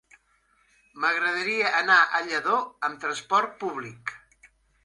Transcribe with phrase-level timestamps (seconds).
[1.03, 2.57] M'agradaria anar a Lladó
[2.89, 4.19] amb trasport públic.